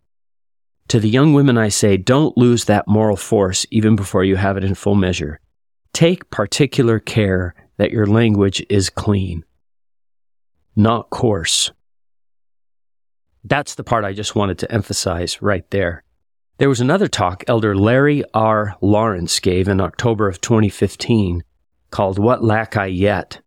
To 0.89 1.01
the 1.01 1.09
young 1.09 1.33
women, 1.33 1.57
I 1.57 1.69
say, 1.69 1.97
don't 1.97 2.37
lose 2.37 2.67
that 2.67 2.87
moral 2.87 3.17
force 3.17 3.65
even 3.71 3.97
before 3.97 4.25
you 4.25 4.37
have 4.37 4.57
it 4.57 4.65
in 4.65 4.75
full 4.75 4.95
measure. 4.95 5.41
Take 5.93 6.29
particular 6.31 6.99
care 6.99 7.55
that 7.79 7.91
your 7.91 8.07
language 8.07 8.65
is 8.69 8.91
clean, 8.91 9.45
not 10.77 11.11
coarse. 11.11 11.71
That's 13.43 13.75
the 13.75 13.85
part 13.85 14.05
I 14.05 14.13
just 14.13 14.35
wanted 14.35 14.59
to 14.59 14.73
emphasize 14.73 15.41
right 15.41 15.69
there. 15.71 16.03
There 16.59 16.69
was 16.69 16.81
another 16.81 17.09
talk 17.09 17.45
Elder 17.49 17.77
Larry 17.77 18.23
R. 18.33 18.77
Lawrence 18.81 19.41
gave 19.41 19.69
in 19.69 19.81
October 19.81 20.29
of 20.29 20.41
2015 20.41 21.43
called 21.91 22.19
What 22.19 22.45
Lack 22.45 22.77
I 22.77 22.87
Yet? 22.87 23.41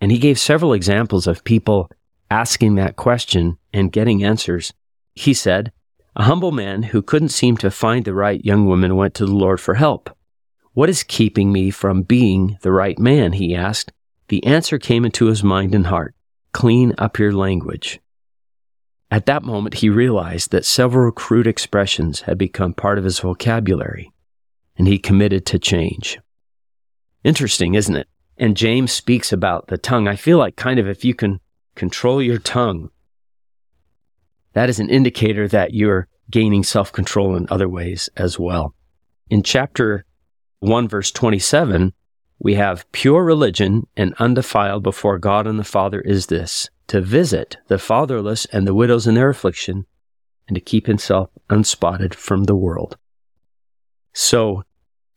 And 0.00 0.10
he 0.10 0.18
gave 0.18 0.38
several 0.38 0.72
examples 0.72 1.26
of 1.26 1.44
people 1.44 1.90
asking 2.30 2.76
that 2.76 2.96
question 2.96 3.58
and 3.72 3.92
getting 3.92 4.24
answers. 4.24 4.72
He 5.14 5.34
said, 5.34 5.72
A 6.16 6.24
humble 6.24 6.52
man 6.52 6.84
who 6.84 7.02
couldn't 7.02 7.28
seem 7.28 7.56
to 7.58 7.70
find 7.70 8.04
the 8.04 8.14
right 8.14 8.44
young 8.44 8.66
woman 8.66 8.96
went 8.96 9.14
to 9.14 9.26
the 9.26 9.34
Lord 9.34 9.60
for 9.60 9.74
help. 9.74 10.16
What 10.72 10.88
is 10.88 11.02
keeping 11.02 11.52
me 11.52 11.70
from 11.70 12.02
being 12.02 12.56
the 12.62 12.72
right 12.72 12.98
man? 12.98 13.32
He 13.32 13.54
asked. 13.54 13.92
The 14.28 14.44
answer 14.46 14.78
came 14.78 15.04
into 15.04 15.26
his 15.26 15.42
mind 15.42 15.74
and 15.74 15.86
heart 15.86 16.14
clean 16.52 16.94
up 16.98 17.18
your 17.18 17.32
language. 17.32 18.00
At 19.10 19.26
that 19.26 19.42
moment, 19.42 19.76
he 19.76 19.88
realized 19.88 20.50
that 20.50 20.64
several 20.64 21.10
crude 21.10 21.46
expressions 21.46 22.22
had 22.22 22.38
become 22.38 22.74
part 22.74 22.98
of 22.98 23.04
his 23.04 23.18
vocabulary, 23.18 24.12
and 24.76 24.86
he 24.86 24.98
committed 24.98 25.44
to 25.46 25.58
change. 25.58 26.18
Interesting, 27.24 27.74
isn't 27.74 27.96
it? 27.96 28.08
And 28.40 28.56
James 28.56 28.90
speaks 28.90 29.34
about 29.34 29.66
the 29.66 29.76
tongue. 29.76 30.08
I 30.08 30.16
feel 30.16 30.38
like 30.38 30.56
kind 30.56 30.80
of 30.80 30.88
if 30.88 31.04
you 31.04 31.14
can 31.14 31.40
control 31.74 32.22
your 32.22 32.38
tongue, 32.38 32.88
that 34.54 34.70
is 34.70 34.80
an 34.80 34.88
indicator 34.88 35.46
that 35.48 35.74
you're 35.74 36.08
gaining 36.30 36.62
self 36.62 36.90
control 36.90 37.36
in 37.36 37.46
other 37.50 37.68
ways 37.68 38.08
as 38.16 38.38
well. 38.38 38.74
In 39.28 39.42
chapter 39.42 40.06
1, 40.60 40.88
verse 40.88 41.10
27, 41.10 41.92
we 42.38 42.54
have 42.54 42.90
pure 42.92 43.22
religion 43.22 43.86
and 43.94 44.14
undefiled 44.18 44.82
before 44.82 45.18
God 45.18 45.46
and 45.46 45.58
the 45.58 45.64
Father 45.64 46.00
is 46.00 46.26
this 46.26 46.70
to 46.86 47.02
visit 47.02 47.58
the 47.68 47.78
fatherless 47.78 48.46
and 48.46 48.66
the 48.66 48.74
widows 48.74 49.06
in 49.06 49.16
their 49.16 49.28
affliction, 49.28 49.84
and 50.48 50.54
to 50.54 50.60
keep 50.60 50.86
himself 50.86 51.28
unspotted 51.50 52.14
from 52.14 52.44
the 52.44 52.56
world. 52.56 52.96
So, 54.14 54.64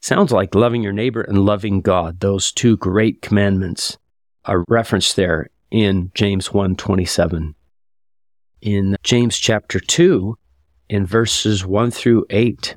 sounds 0.03 0.31
like 0.31 0.53
loving 0.53 0.83
your 0.83 0.93
neighbor 0.93 1.21
and 1.21 1.45
loving 1.45 1.81
God, 1.81 2.19
those 2.19 2.51
two 2.51 2.77
great 2.77 3.21
commandments 3.21 3.97
are 4.45 4.65
referenced 4.67 5.15
there 5.15 5.49
in 5.71 6.11
James 6.13 6.49
1:27. 6.49 7.55
In 8.61 8.95
James 9.03 9.37
chapter 9.37 9.79
2, 9.79 10.37
in 10.89 11.05
verses 11.05 11.65
1 11.65 11.91
through 11.91 12.25
8, 12.29 12.75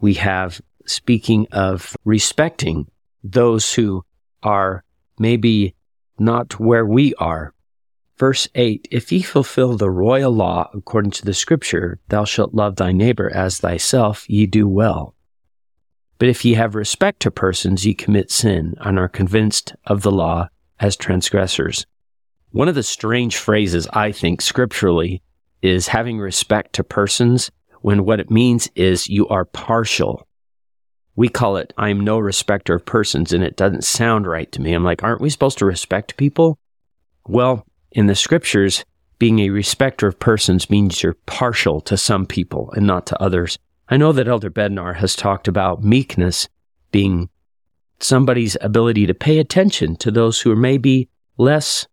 we 0.00 0.14
have 0.14 0.60
speaking 0.86 1.46
of 1.52 1.96
respecting 2.04 2.86
those 3.22 3.74
who 3.74 4.04
are 4.42 4.84
maybe 5.18 5.74
not 6.18 6.60
where 6.60 6.84
we 6.84 7.14
are, 7.14 7.52
Verse 8.18 8.48
8 8.54 8.88
If 8.90 9.12
ye 9.12 9.20
fulfill 9.20 9.76
the 9.76 9.90
royal 9.90 10.32
law 10.32 10.70
according 10.72 11.10
to 11.12 11.24
the 11.24 11.34
scripture, 11.34 11.98
thou 12.08 12.24
shalt 12.24 12.54
love 12.54 12.76
thy 12.76 12.92
neighbor 12.92 13.30
as 13.34 13.58
thyself, 13.58 14.28
ye 14.28 14.46
do 14.46 14.66
well. 14.66 15.15
But 16.18 16.28
if 16.28 16.44
ye 16.44 16.54
have 16.54 16.74
respect 16.74 17.20
to 17.20 17.30
persons, 17.30 17.84
ye 17.84 17.94
commit 17.94 18.30
sin, 18.30 18.74
and 18.80 18.98
are 18.98 19.08
convinced 19.08 19.74
of 19.86 20.02
the 20.02 20.12
law 20.12 20.48
as 20.80 20.96
transgressors. 20.96 21.86
One 22.52 22.68
of 22.68 22.74
the 22.74 22.82
strange 22.82 23.36
phrases, 23.36 23.86
I 23.92 24.12
think, 24.12 24.40
scripturally, 24.40 25.22
is 25.62 25.88
having 25.88 26.18
respect 26.18 26.74
to 26.74 26.84
persons 26.84 27.50
when 27.82 28.04
what 28.04 28.20
it 28.20 28.30
means 28.30 28.68
is 28.74 29.08
you 29.08 29.28
are 29.28 29.44
partial. 29.44 30.26
We 31.16 31.28
call 31.28 31.56
it, 31.56 31.72
I'm 31.76 32.00
no 32.00 32.18
respecter 32.18 32.74
of 32.74 32.86
persons, 32.86 33.32
and 33.32 33.42
it 33.42 33.56
doesn't 33.56 33.84
sound 33.84 34.26
right 34.26 34.50
to 34.52 34.60
me. 34.60 34.72
I'm 34.72 34.84
like, 34.84 35.02
aren't 35.02 35.20
we 35.20 35.30
supposed 35.30 35.58
to 35.58 35.66
respect 35.66 36.16
people? 36.16 36.58
Well, 37.26 37.66
in 37.92 38.06
the 38.06 38.14
scriptures, 38.14 38.84
being 39.18 39.38
a 39.38 39.50
respecter 39.50 40.06
of 40.06 40.18
persons 40.18 40.68
means 40.68 41.02
you're 41.02 41.16
partial 41.26 41.80
to 41.82 41.96
some 41.96 42.26
people 42.26 42.70
and 42.72 42.86
not 42.86 43.06
to 43.06 43.22
others. 43.22 43.58
I 43.88 43.96
know 43.96 44.12
that 44.12 44.26
Elder 44.26 44.50
Bednar 44.50 44.96
has 44.96 45.14
talked 45.14 45.46
about 45.46 45.84
meekness 45.84 46.48
being 46.90 47.28
somebody's 48.00 48.56
ability 48.60 49.06
to 49.06 49.14
pay 49.14 49.38
attention 49.38 49.96
to 49.96 50.10
those 50.10 50.40
who 50.40 50.50
are 50.50 50.56
maybe 50.56 51.08
less 51.38 51.86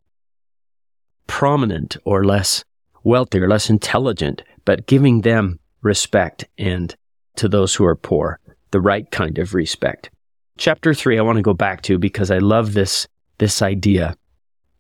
prominent 1.28 1.98
or 2.04 2.24
less 2.24 2.64
wealthy 3.04 3.40
or 3.40 3.48
less 3.48 3.70
intelligent, 3.70 4.42
but 4.66 4.88
giving 4.88 5.22
them 5.22 5.60
respect 5.82 6.46
and 6.58 6.96
to 7.36 7.48
those 7.48 7.76
who 7.76 7.86
are 7.86 7.96
poor, 7.96 8.40
the 8.72 8.82
right 8.82 9.10
kind 9.12 9.38
of 9.38 9.54
respect. 9.54 10.10
Chapter 10.58 10.94
3 10.94 11.20
I 11.20 11.22
want 11.22 11.38
to 11.38 11.42
go 11.44 11.54
back 11.54 11.82
to 11.84 11.98
because 11.98 12.32
I 12.32 12.40
love 12.40 12.74
this 12.74 13.08
this 13.38 13.62
idea 13.62 14.16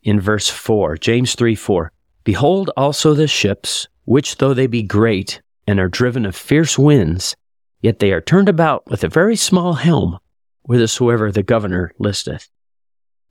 in 0.03 0.19
verse 0.19 0.49
4, 0.49 0.97
James 0.97 1.35
3 1.35 1.55
4. 1.55 1.91
Behold 2.23 2.69
also 2.77 3.13
the 3.13 3.27
ships, 3.27 3.87
which 4.05 4.37
though 4.37 4.53
they 4.53 4.67
be 4.67 4.83
great 4.83 5.41
and 5.67 5.79
are 5.79 5.87
driven 5.87 6.25
of 6.25 6.35
fierce 6.35 6.77
winds, 6.77 7.35
yet 7.81 7.99
they 7.99 8.11
are 8.11 8.21
turned 8.21 8.49
about 8.49 8.85
with 8.89 9.03
a 9.03 9.09
very 9.09 9.35
small 9.35 9.73
helm, 9.73 10.19
whithersoever 10.63 11.31
the 11.31 11.43
governor 11.43 11.91
listeth. 11.99 12.49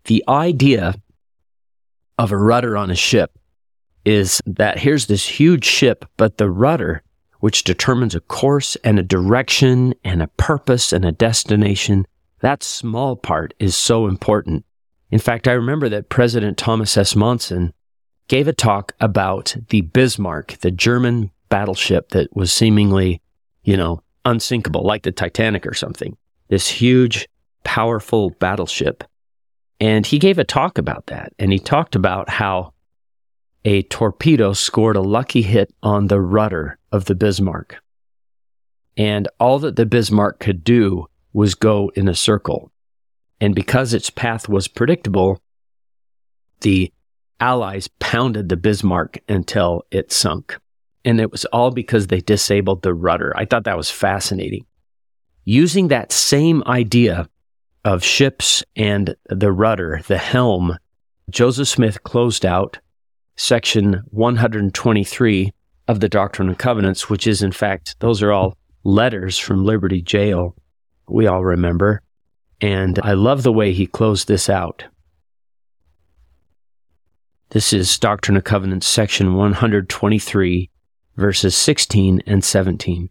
The 0.04 0.24
idea 0.28 0.94
of 2.18 2.32
a 2.32 2.36
rudder 2.36 2.76
on 2.76 2.90
a 2.90 2.96
ship 2.96 3.38
is 4.04 4.40
that 4.46 4.78
here's 4.78 5.06
this 5.06 5.26
huge 5.26 5.64
ship, 5.64 6.04
but 6.16 6.38
the 6.38 6.50
rudder, 6.50 7.02
which 7.40 7.64
determines 7.64 8.14
a 8.14 8.20
course 8.20 8.76
and 8.84 8.98
a 8.98 9.02
direction 9.02 9.94
and 10.04 10.22
a 10.22 10.28
purpose 10.28 10.92
and 10.92 11.04
a 11.04 11.12
destination, 11.12 12.06
that 12.40 12.62
small 12.62 13.16
part 13.16 13.54
is 13.58 13.76
so 13.76 14.06
important. 14.06 14.64
In 15.10 15.18
fact, 15.18 15.46
I 15.46 15.52
remember 15.52 15.88
that 15.88 16.08
President 16.08 16.58
Thomas 16.58 16.96
S. 16.96 17.14
Monson 17.14 17.72
gave 18.28 18.48
a 18.48 18.52
talk 18.52 18.92
about 18.98 19.54
the 19.68 19.82
Bismarck, 19.82 20.58
the 20.60 20.70
German 20.70 21.30
battleship 21.52 22.08
that 22.12 22.34
was 22.34 22.50
seemingly, 22.50 23.20
you 23.62 23.76
know, 23.76 24.02
unsinkable, 24.24 24.82
like 24.86 25.02
the 25.02 25.12
Titanic 25.12 25.66
or 25.66 25.74
something. 25.74 26.16
This 26.48 26.66
huge, 26.66 27.28
powerful 27.62 28.30
battleship. 28.30 29.04
And 29.78 30.06
he 30.06 30.18
gave 30.18 30.38
a 30.38 30.44
talk 30.44 30.78
about 30.78 31.08
that. 31.08 31.34
And 31.38 31.52
he 31.52 31.58
talked 31.58 31.94
about 31.94 32.30
how 32.30 32.72
a 33.66 33.82
torpedo 33.82 34.54
scored 34.54 34.96
a 34.96 35.02
lucky 35.02 35.42
hit 35.42 35.74
on 35.82 36.06
the 36.06 36.22
rudder 36.22 36.78
of 36.90 37.04
the 37.04 37.14
Bismarck. 37.14 37.76
And 38.96 39.28
all 39.38 39.58
that 39.58 39.76
the 39.76 39.84
Bismarck 39.84 40.40
could 40.40 40.64
do 40.64 41.06
was 41.34 41.54
go 41.54 41.92
in 41.94 42.08
a 42.08 42.14
circle. 42.14 42.72
And 43.42 43.54
because 43.54 43.92
its 43.92 44.08
path 44.08 44.48
was 44.48 44.68
predictable, 44.68 45.38
the 46.62 46.90
Allies 47.40 47.90
pounded 47.98 48.48
the 48.48 48.56
Bismarck 48.56 49.18
until 49.28 49.82
it 49.90 50.12
sunk. 50.12 50.56
And 51.04 51.20
it 51.20 51.32
was 51.32 51.44
all 51.46 51.70
because 51.70 52.06
they 52.06 52.20
disabled 52.20 52.82
the 52.82 52.94
rudder. 52.94 53.32
I 53.36 53.44
thought 53.44 53.64
that 53.64 53.76
was 53.76 53.90
fascinating. 53.90 54.66
Using 55.44 55.88
that 55.88 56.12
same 56.12 56.62
idea 56.66 57.28
of 57.84 58.04
ships 58.04 58.62
and 58.76 59.16
the 59.28 59.50
rudder, 59.50 60.00
the 60.06 60.18
helm, 60.18 60.78
Joseph 61.30 61.68
Smith 61.68 62.02
closed 62.04 62.46
out 62.46 62.78
section 63.36 64.02
123 64.10 65.52
of 65.88 66.00
the 66.00 66.08
Doctrine 66.08 66.48
and 66.48 66.58
Covenants, 66.58 67.10
which 67.10 67.26
is, 67.26 67.42
in 67.42 67.52
fact, 67.52 67.98
those 67.98 68.22
are 68.22 68.30
all 68.30 68.56
letters 68.84 69.38
from 69.38 69.64
Liberty 69.64 70.00
Jail. 70.00 70.54
We 71.08 71.26
all 71.26 71.44
remember. 71.44 72.02
And 72.60 73.00
I 73.02 73.14
love 73.14 73.42
the 73.42 73.52
way 73.52 73.72
he 73.72 73.86
closed 73.86 74.28
this 74.28 74.48
out. 74.48 74.84
This 77.50 77.72
is 77.72 77.98
Doctrine 77.98 78.36
and 78.36 78.44
Covenants, 78.44 78.86
section 78.86 79.34
123, 79.34 80.70
verses 81.16 81.54
16 81.54 82.22
and 82.26 82.44
17. 82.44 83.10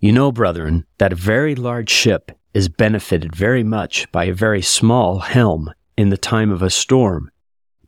You 0.00 0.12
know, 0.12 0.32
brethren, 0.32 0.86
that 0.98 1.12
a 1.12 1.16
very 1.16 1.54
large 1.54 1.90
ship 1.90 2.32
is 2.54 2.68
benefited 2.68 3.34
very 3.34 3.62
much 3.62 4.10
by 4.12 4.24
a 4.24 4.32
very 4.32 4.62
small 4.62 5.20
helm 5.20 5.70
in 5.96 6.10
the 6.10 6.16
time 6.16 6.50
of 6.50 6.62
a 6.62 6.70
storm, 6.70 7.30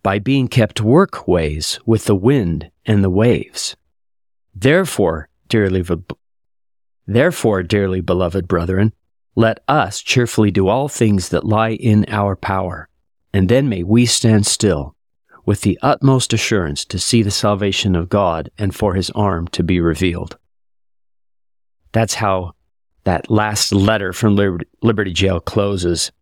by 0.02 0.18
being 0.18 0.48
kept 0.48 0.80
workways 0.80 1.78
with 1.86 2.04
the 2.04 2.14
wind 2.14 2.70
and 2.86 3.02
the 3.02 3.10
waves. 3.10 3.76
Therefore, 4.54 5.28
dearly, 5.48 5.84
therefore, 7.06 7.62
dearly 7.62 8.00
beloved 8.00 8.48
brethren, 8.48 8.92
let 9.34 9.60
us 9.68 10.02
cheerfully 10.02 10.50
do 10.50 10.68
all 10.68 10.88
things 10.88 11.28
that 11.28 11.44
lie 11.44 11.72
in 11.72 12.04
our 12.08 12.34
power, 12.34 12.88
and 13.32 13.48
then 13.48 13.68
may 13.68 13.82
we 13.82 14.04
stand 14.04 14.46
still 14.46 14.96
with 15.48 15.62
the 15.62 15.78
utmost 15.80 16.34
assurance 16.34 16.84
to 16.84 16.98
see 16.98 17.22
the 17.22 17.30
salvation 17.30 17.96
of 17.96 18.10
God 18.10 18.50
and 18.58 18.74
for 18.74 18.92
his 18.92 19.08
arm 19.12 19.48
to 19.48 19.62
be 19.62 19.80
revealed. 19.80 20.36
That's 21.92 22.12
how 22.12 22.52
that 23.04 23.30
last 23.30 23.72
letter 23.72 24.12
from 24.12 24.36
Liberty 24.82 25.14
Jail 25.14 25.40
closes. 25.40 26.12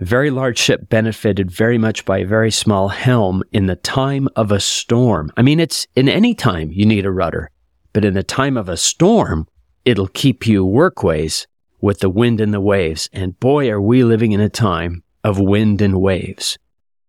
A 0.00 0.06
very 0.06 0.30
large 0.30 0.56
ship 0.56 0.88
benefited 0.88 1.50
very 1.50 1.76
much 1.76 2.06
by 2.06 2.20
a 2.20 2.26
very 2.26 2.50
small 2.50 2.88
helm 2.88 3.42
in 3.52 3.66
the 3.66 3.76
time 3.76 4.28
of 4.34 4.50
a 4.50 4.60
storm. 4.60 5.30
I 5.36 5.42
mean, 5.42 5.60
it's 5.60 5.86
in 5.94 6.08
any 6.08 6.34
time 6.34 6.72
you 6.72 6.86
need 6.86 7.04
a 7.04 7.12
rudder, 7.12 7.50
but 7.92 8.02
in 8.02 8.14
the 8.14 8.22
time 8.22 8.56
of 8.56 8.70
a 8.70 8.78
storm, 8.78 9.46
it'll 9.84 10.08
keep 10.08 10.46
you 10.46 10.64
workways 10.64 11.46
with 11.82 11.98
the 11.98 12.08
wind 12.08 12.40
and 12.40 12.54
the 12.54 12.62
waves. 12.62 13.10
And 13.12 13.38
boy, 13.38 13.68
are 13.68 13.78
we 13.78 14.04
living 14.04 14.32
in 14.32 14.40
a 14.40 14.48
time 14.48 15.04
of 15.22 15.38
wind 15.38 15.82
and 15.82 16.00
waves. 16.00 16.56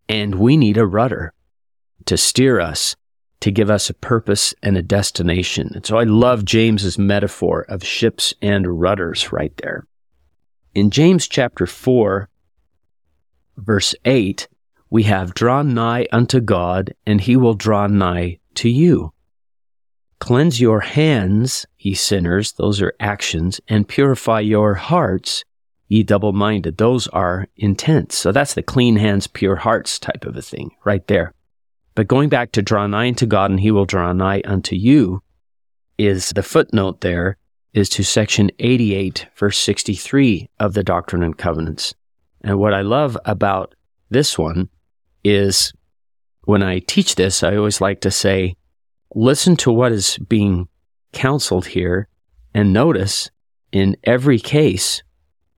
And 0.09 0.35
we 0.35 0.57
need 0.57 0.75
a 0.77 0.85
rudder 0.85 1.31
to 2.05 2.17
steer 2.17 2.59
us, 2.59 2.95
to 3.41 3.51
give 3.51 3.69
us 3.69 3.89
a 3.89 3.93
purpose 3.93 4.53
and 4.63 4.77
a 4.77 4.81
destination. 4.81 5.71
And 5.75 5.85
so 5.85 5.97
I 5.97 6.03
love 6.03 6.45
James's 6.45 6.97
metaphor 6.97 7.65
of 7.69 7.83
ships 7.83 8.33
and 8.41 8.79
rudders 8.79 9.31
right 9.31 9.55
there. 9.57 9.85
In 10.73 10.89
James 10.89 11.27
chapter 11.27 11.65
4, 11.65 12.27
verse 13.57 13.95
8, 14.03 14.47
we 14.89 15.03
have 15.03 15.33
drawn 15.33 15.73
nigh 15.73 16.07
unto 16.11 16.39
God, 16.39 16.93
and 17.05 17.21
he 17.21 17.35
will 17.35 17.53
draw 17.53 17.87
nigh 17.87 18.39
to 18.55 18.69
you. 18.69 19.13
Cleanse 20.19 20.59
your 20.59 20.79
hands, 20.79 21.65
ye 21.77 21.93
sinners, 21.93 22.53
those 22.53 22.81
are 22.81 22.95
actions, 22.99 23.61
and 23.67 23.87
purify 23.87 24.39
your 24.39 24.73
hearts, 24.73 25.43
ye 25.87 26.01
double 26.01 26.33
minded. 26.33 26.77
Those 26.77 27.07
are 27.09 27.47
intents. 27.55 28.17
So 28.17 28.31
that's 28.31 28.55
the 28.55 28.63
clean 28.63 28.95
hands, 28.95 29.27
pure 29.27 29.57
hearts 29.57 29.99
type 29.99 30.25
of 30.25 30.35
a 30.35 30.41
thing 30.41 30.71
right 30.83 31.05
there. 31.07 31.34
But 31.95 32.07
going 32.07 32.29
back 32.29 32.51
to 32.51 32.61
draw 32.61 32.85
nigh 32.87 33.07
unto 33.07 33.25
God 33.25 33.51
and 33.51 33.59
he 33.59 33.71
will 33.71 33.85
draw 33.85 34.11
nigh 34.11 34.41
unto 34.45 34.75
you 34.75 35.23
is 35.97 36.31
the 36.31 36.43
footnote 36.43 37.01
there 37.01 37.37
is 37.73 37.89
to 37.89 38.03
section 38.03 38.51
88, 38.59 39.27
verse 39.35 39.57
63 39.57 40.49
of 40.59 40.73
the 40.73 40.83
Doctrine 40.83 41.23
and 41.23 41.37
Covenants. 41.37 41.95
And 42.41 42.59
what 42.59 42.73
I 42.73 42.81
love 42.81 43.17
about 43.25 43.75
this 44.09 44.37
one 44.37 44.69
is 45.23 45.73
when 46.43 46.61
I 46.61 46.79
teach 46.79 47.15
this, 47.15 47.43
I 47.43 47.55
always 47.55 47.81
like 47.81 48.01
to 48.01 48.11
say, 48.11 48.55
listen 49.13 49.55
to 49.57 49.71
what 49.71 49.91
is 49.91 50.17
being 50.17 50.67
counseled 51.13 51.67
here 51.67 52.07
and 52.53 52.71
notice 52.71 53.31
in 53.71 53.97
every 54.03 54.39
case 54.39 55.01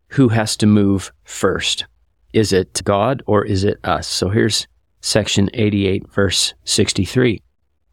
who 0.10 0.30
has 0.30 0.56
to 0.58 0.66
move 0.66 1.12
first. 1.24 1.86
Is 2.32 2.54
it 2.54 2.82
God 2.84 3.22
or 3.26 3.44
is 3.44 3.64
it 3.64 3.80
us? 3.84 4.08
So 4.08 4.30
here's 4.30 4.68
section 5.08 5.50
88, 5.54 6.12
verse 6.12 6.54
63. 6.66 7.42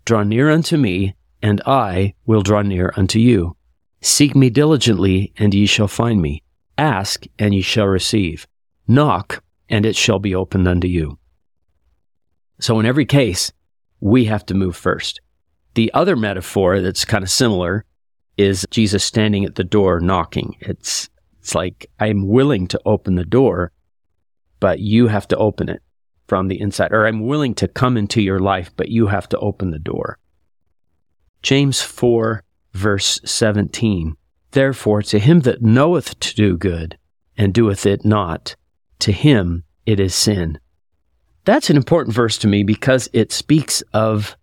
Draw 0.04 0.25
near 0.25 0.50
unto 0.50 0.76
me, 0.76 1.14
and 1.40 1.62
I 1.64 2.14
will 2.26 2.42
draw 2.42 2.62
near 2.62 2.92
unto 2.97 3.21
you. 3.21 3.56
Seek 4.02 4.35
me 4.35 4.50
diligently, 4.50 5.33
and 5.38 5.54
ye 5.54 5.66
shall 5.66 5.87
find 5.87 6.21
me. 6.21 6.42
Ask, 6.76 7.25
and 7.38 7.54
ye 7.54 7.62
shall 7.62 7.87
receive. 7.87 8.49
Knock, 8.88 9.44
and 9.68 9.87
it 9.87 9.94
shall 9.94 10.18
be 10.18 10.35
opened 10.35 10.66
unto 10.66 10.88
you. 10.88 11.18
So 12.61 12.81
in 12.81 12.87
every 12.87 13.07
case, 13.07 13.53
we 14.00 14.24
have 14.24 14.44
to 14.46 14.55
move 14.55 14.77
first. 14.77 15.20
The 15.74 15.92
other 15.94 16.16
metaphor 16.16 16.81
that's 16.81 17.05
kind 17.05 17.22
of 17.22 17.31
similar 17.31 17.85
is 18.37 18.66
Jesus 18.70 19.05
standing 19.05 19.44
at 19.44 19.55
the 19.55 19.64
door 19.64 20.00
knocking. 20.00 20.57
It's 20.61 21.09
it's 21.38 21.55
like 21.55 21.87
I'm 22.00 22.27
willing 22.27 22.66
to 22.68 22.81
open 22.85 23.14
the 23.14 23.24
door, 23.24 23.70
but 24.59 24.81
you 24.81 25.07
have 25.07 25.29
to 25.29 25.37
open 25.37 25.68
it 25.68 25.83
from 26.27 26.49
the 26.49 26.61
inside. 26.61 26.93
Or 26.93 27.07
I'm 27.07 27.27
willing 27.27 27.55
to 27.57 27.69
come 27.69 27.97
into 27.97 28.23
your 28.23 28.39
life, 28.39 28.71
but 28.77 28.89
you 28.89 29.09
have 29.09 29.29
to 29.31 29.39
open 29.39 29.71
the 29.71 29.79
door. 29.79 30.19
James 31.43 31.83
4, 31.83 32.43
verse 32.73 33.21
17. 33.25 34.17
Therefore, 34.53 35.03
to 35.03 35.19
him 35.19 35.41
that 35.41 35.63
knoweth 35.63 36.19
to 36.21 36.35
do 36.35 36.57
good 36.57 36.97
and 37.37 37.53
doeth 37.53 37.87
it 37.87 38.05
not, 38.05 38.57
to 39.01 39.13
him 39.13 39.65
it 39.85 40.01
is 40.01 40.15
sin. 40.15 40.59
That's 41.45 41.69
an 41.69 41.77
important 41.77 42.15
verse 42.15 42.39
to 42.39 42.49
me 42.49 42.63
because 42.63 43.09
it 43.13 43.33
speaks 43.33 43.83
of 43.93 44.37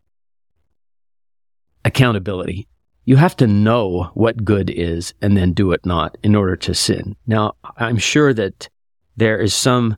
accountability. 1.84 2.68
You 3.06 3.16
have 3.16 3.36
to 3.38 3.48
know 3.48 4.12
what 4.14 4.46
good 4.46 4.70
is 4.70 5.14
and 5.22 5.36
then 5.36 5.54
do 5.54 5.72
it 5.72 5.86
not 5.86 6.18
in 6.22 6.36
order 6.36 6.56
to 6.58 6.76
sin. 6.76 7.16
Now, 7.26 7.54
I'm 7.78 7.98
sure 7.98 8.34
that 8.34 8.70
there 9.18 9.40
is 9.40 9.54
some 9.54 9.98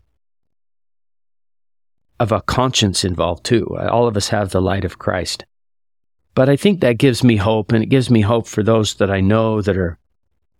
of 2.19 2.31
a 2.31 2.41
conscience 2.41 3.03
involved 3.03 3.43
too. 3.43 3.65
All 3.77 4.07
of 4.07 4.17
us 4.17 4.29
have 4.29 4.51
the 4.51 4.61
light 4.61 4.85
of 4.85 4.99
Christ. 4.99 5.45
But 6.35 6.49
I 6.49 6.55
think 6.55 6.81
that 6.81 6.97
gives 6.97 7.23
me 7.23 7.35
hope, 7.35 7.71
and 7.71 7.83
it 7.83 7.87
gives 7.87 8.09
me 8.09 8.21
hope 8.21 8.47
for 8.47 8.63
those 8.63 8.95
that 8.95 9.11
I 9.11 9.21
know 9.21 9.61
that 9.61 9.77
are 9.77 9.99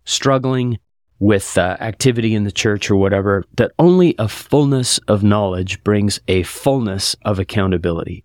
struggling 0.04 0.78
with 1.18 1.56
uh, 1.56 1.76
activity 1.80 2.34
in 2.34 2.44
the 2.44 2.52
church 2.52 2.90
or 2.90 2.96
whatever, 2.96 3.44
that 3.56 3.72
only 3.78 4.14
a 4.18 4.28
fullness 4.28 4.98
of 5.08 5.22
knowledge 5.22 5.82
brings 5.82 6.20
a 6.28 6.42
fullness 6.42 7.16
of 7.24 7.38
accountability. 7.38 8.24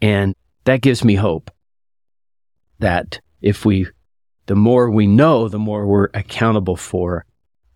And 0.00 0.34
that 0.64 0.80
gives 0.80 1.04
me 1.04 1.14
hope 1.14 1.50
that 2.78 3.20
if 3.42 3.64
we, 3.64 3.86
the 4.46 4.56
more 4.56 4.90
we 4.90 5.06
know, 5.06 5.48
the 5.48 5.58
more 5.58 5.86
we're 5.86 6.08
accountable 6.14 6.76
for. 6.76 7.24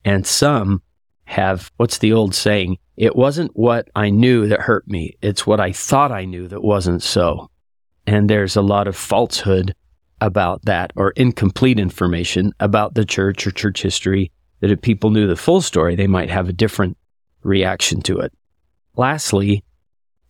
And 0.05 0.26
some 0.26 0.83
have, 1.24 1.70
what's 1.76 1.98
the 1.98 2.12
old 2.12 2.35
saying? 2.35 2.79
It 3.00 3.16
wasn't 3.16 3.56
what 3.56 3.88
I 3.96 4.10
knew 4.10 4.46
that 4.48 4.60
hurt 4.60 4.86
me. 4.86 5.16
It's 5.22 5.46
what 5.46 5.58
I 5.58 5.72
thought 5.72 6.12
I 6.12 6.26
knew 6.26 6.46
that 6.48 6.62
wasn't 6.62 7.02
so. 7.02 7.50
And 8.06 8.28
there's 8.28 8.56
a 8.56 8.60
lot 8.60 8.86
of 8.86 8.94
falsehood 8.94 9.74
about 10.20 10.66
that 10.66 10.92
or 10.96 11.12
incomplete 11.12 11.78
information 11.78 12.52
about 12.60 12.92
the 12.92 13.06
church 13.06 13.46
or 13.46 13.52
church 13.52 13.80
history 13.80 14.30
that 14.60 14.70
if 14.70 14.82
people 14.82 15.08
knew 15.08 15.26
the 15.26 15.34
full 15.34 15.62
story, 15.62 15.96
they 15.96 16.06
might 16.06 16.28
have 16.28 16.50
a 16.50 16.52
different 16.52 16.98
reaction 17.42 18.02
to 18.02 18.18
it. 18.18 18.34
Lastly, 18.94 19.64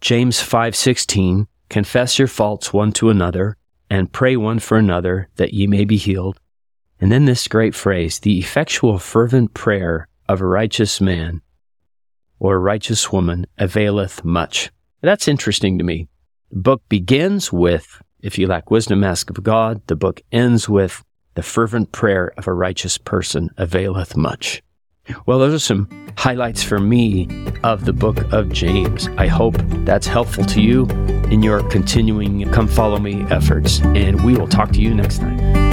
James 0.01 0.41
5:16, 0.41 1.49
confess 1.71 2.21
your 2.21 2.29
faults 2.29 2.73
one 2.73 2.93
to 2.93 3.11
another 3.11 3.57
and 3.91 4.13
pray 4.13 4.37
one 4.37 4.61
for 4.61 4.79
another 4.79 5.29
that 5.35 5.53
ye 5.53 5.67
may 5.67 5.85
be 5.85 5.97
healed. 5.97 6.39
And 7.01 7.11
then 7.11 7.25
this 7.25 7.49
great 7.49 7.75
phrase, 7.75 8.21
the 8.21 8.39
effectual 8.39 9.01
fervent 9.01 9.55
prayer 9.55 10.07
of 10.29 10.41
a 10.41 10.47
righteous 10.47 11.01
man 11.01 11.43
or 12.41 12.57
a 12.57 12.59
righteous 12.59 13.13
woman 13.13 13.47
availeth 13.59 14.25
much. 14.25 14.73
That's 15.03 15.29
interesting 15.29 15.79
to 15.79 15.85
me. 15.85 16.09
The 16.51 16.59
book 16.59 16.83
begins 16.89 17.53
with, 17.53 18.03
if 18.21 18.37
you 18.39 18.49
lack 18.49 18.71
wisdom, 18.71 19.05
ask 19.05 19.31
of 19.31 19.43
God. 19.45 19.87
The 19.87 19.95
book 19.95 20.21
ends 20.33 20.69
with, 20.69 21.05
the 21.35 21.43
fervent 21.43 21.93
prayer 21.93 22.33
of 22.37 22.49
a 22.49 22.53
righteous 22.53 22.99
person 22.99 23.51
availeth 23.57 24.17
much. 24.17 24.63
Well, 25.27 25.39
those 25.39 25.55
are 25.55 25.59
some 25.59 25.89
highlights 26.17 26.63
for 26.63 26.79
me 26.79 27.29
of 27.63 27.85
the 27.85 27.93
book 27.93 28.33
of 28.33 28.53
James. 28.53 29.09
I 29.17 29.27
hope 29.27 29.55
that's 29.85 30.07
helpful 30.07 30.45
to 30.47 30.61
you 30.61 30.87
in 31.31 31.43
your 31.43 31.63
continuing 31.71 32.51
Come 32.51 32.69
Follow 32.69 32.99
Me 32.99 33.23
efforts, 33.31 33.81
and 33.81 34.25
we 34.25 34.37
will 34.37 34.49
talk 34.49 34.73
to 34.73 34.81
you 34.81 34.95
next 34.95 35.19
time. 35.19 35.70